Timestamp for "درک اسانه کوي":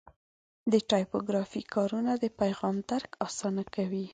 2.89-4.05